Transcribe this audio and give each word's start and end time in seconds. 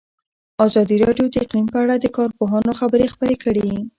ازادي 0.65 0.95
راډیو 1.05 1.27
د 1.31 1.35
اقلیم 1.43 1.65
په 1.73 1.77
اړه 1.83 1.95
د 1.99 2.05
کارپوهانو 2.17 2.71
خبرې 2.79 3.07
خپرې 3.13 3.35
کړي. 3.43 3.69